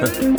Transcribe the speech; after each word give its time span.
فکرن 0.00 0.36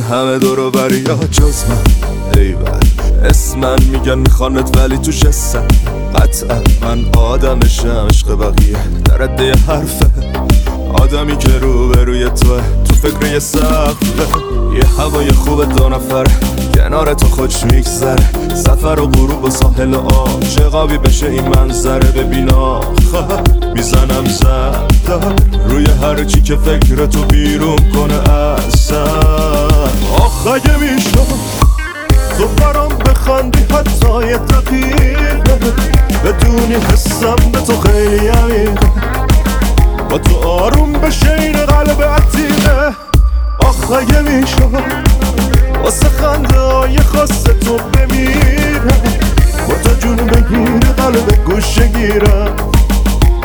همه 0.00 0.38
دورو 0.38 0.70
بریا 0.70 1.18
جز 1.30 1.64
من. 1.68 1.84
ایوان 2.40 2.80
اسمن 3.24 3.78
میگن 3.92 4.18
میخوانت 4.18 4.76
ولی 4.76 4.98
تو 4.98 5.12
شستم. 5.12 5.68
قطعا 6.14 6.62
من 6.82 7.04
آدمشم 7.18 8.06
عشق 8.10 8.34
بقیه. 8.34 8.76
در 9.04 9.22
عده 9.22 9.52
حرفه. 9.52 10.06
آدمی 10.94 11.38
که 11.38 11.58
رو 11.58 11.88
به 11.88 12.04
روی 12.04 12.24
توه. 12.24 12.62
تو 12.84 12.94
فکر 12.94 13.32
یه 13.32 13.38
سقفه. 13.38 14.26
یه 14.74 14.84
هوای 14.98 15.32
خوب 15.32 15.78
دو 15.78 15.88
نفره. 15.88 16.49
کنار 17.00 17.14
تو 17.14 17.26
خوش 17.26 17.64
میگذره. 17.64 18.54
سفر 18.54 19.00
و 19.00 19.06
غروب 19.06 19.44
و 19.44 19.50
ساحل 19.50 19.94
آب. 19.94 20.40
چقابی 20.40 20.98
بشه 20.98 21.26
این 21.26 21.48
منظره 21.48 22.10
ببینا 22.10 22.80
می‌زنم 23.76 24.24
زد 24.24 24.92
روی 25.68 25.86
هر 26.02 26.24
چی 26.24 26.42
که 26.42 26.56
فکر 26.56 27.06
تو 27.06 27.24
بیرون 27.24 27.78
کنه 27.94 28.30
اصلا 28.34 29.04
آخ 30.16 30.46
اگه 30.46 30.76
می‌شد 30.76 31.26
تو 32.38 32.46
برام 32.46 32.88
بخندی 32.88 33.60
حتی 33.60 34.28
یه 34.28 34.36
دقیقه 34.36 35.32
بدونی 36.24 36.74
حسم 36.74 37.36
به 37.52 37.60
تو 37.60 37.80
خیلی 37.80 38.28
عمیقه 38.28 38.90
با 40.10 40.18
تو 40.18 40.48
آروم 40.48 40.92
بشه 40.92 41.32
این 41.40 41.52
قلب 41.52 42.02
عتیقه. 42.02 42.94
آخ 43.60 43.90
اگه 43.90 44.22
های 46.80 46.98
خاص 46.98 47.42
تو 47.44 47.76
بمیره 47.76 48.80
با 49.68 49.74
تو 49.84 49.94
جون 50.00 50.16
بگیره 50.16 50.92
قلب 50.92 51.44
گوشه 51.44 51.86
گیرم. 51.86 52.56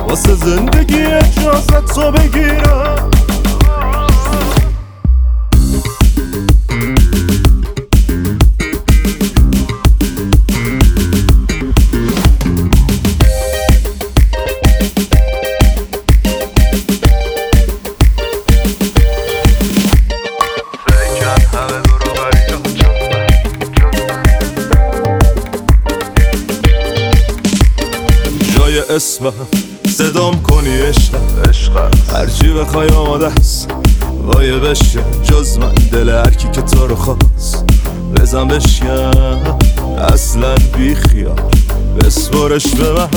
واسه 0.08 0.36
زندگی 0.36 1.02
اجازت 1.04 1.94
تو 1.96 2.12
بگیرم. 2.12 2.75
اسمم 28.74 29.34
صدام 29.88 30.42
کنی 30.42 30.78
عشق. 30.78 31.12
هرچی 32.14 32.54
بخوای 32.54 32.90
آماده 32.90 33.28
است 33.28 33.68
وای 34.24 34.60
بشه 34.60 35.00
جز 35.24 35.58
من 35.58 35.74
دل 35.74 36.10
هرکی 36.10 36.48
که 36.48 36.62
تو 36.62 36.88
رو 36.88 36.96
خواست. 36.96 37.66
بزن 38.16 38.48
بشیم 38.48 39.12
اصلا 40.14 40.56
بی 40.78 40.96
خیال. 40.96 41.42
بسپرش 42.00 42.68
به 42.68 42.92
من. 42.92 43.10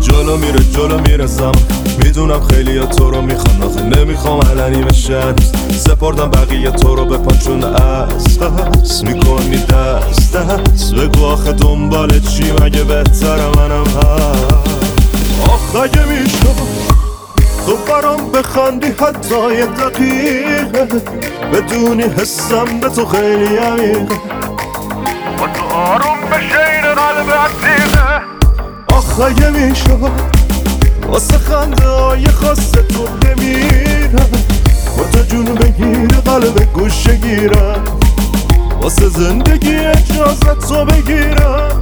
جلو 0.00 0.36
میره 0.36 0.60
جلو 0.74 1.00
میره 1.00 1.26
زمان. 1.26 1.54
می‌دونم 2.04 2.40
خیلی 2.40 2.78
ها 2.78 2.86
تو 2.86 3.10
رو 3.10 3.22
می‌خوان. 3.22 3.62
آخه 3.62 3.82
نمی‌خوام 3.82 4.40
علنی 4.40 4.82
بشن. 4.82 5.34
سپردم 5.76 6.30
بقیه 6.30 6.70
تو 6.70 6.94
رو 6.94 7.04
به 7.04 7.18
پانچون 7.18 7.64
از 7.64 8.38
می‌کنی 9.04 9.56
دست. 9.56 10.36
دست 10.36 10.94
بگو 10.94 11.24
آخه 11.24 11.52
دنبال 11.52 12.20
چی؟ 12.20 12.52
مگه 12.52 12.84
بهتر 12.84 13.36
منم 13.56 13.84
هست 13.84 14.01
آخ 15.82 15.88
اگه 15.88 16.04
می‌شد؟ 16.04 16.56
تو 17.66 17.76
برام 17.76 18.32
بخندی 18.32 18.86
حتی 18.86 19.54
یه 19.54 19.66
دقیقه. 19.66 20.84
بدونی 21.52 22.02
حسم 22.02 22.80
به 22.80 22.88
تو 22.88 23.06
خیلی 23.06 23.56
عمیقه. 23.56 24.14
با 25.38 25.46
تو 25.54 25.74
آروم 25.74 26.18
بشه 26.30 26.70
این 26.72 26.94
قلب 26.94 27.32
عتیقه 27.32 28.22
آخ 28.88 29.20
اگه 29.20 29.50
می‌شد 29.50 30.10
واسه 31.08 31.38
خنده 31.38 31.88
های 31.88 32.26
خاص 32.26 32.70
تو 32.70 33.04
بمیرم. 33.04 34.30
با 34.98 35.04
تو 35.12 35.22
جون 35.28 35.44
بگیر 35.44 36.20
قلب 36.20 36.72
گوشه 36.72 37.16
گیرم. 37.16 37.84
واسه 38.80 39.08
زندگی 39.08 39.76
اجازت 39.76 40.68
تو 40.68 40.84
بگیرم. 40.84 41.81